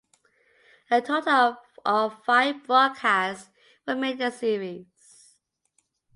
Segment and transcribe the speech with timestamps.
[0.89, 3.51] A total of five broadcasts
[3.85, 5.35] were made in the series.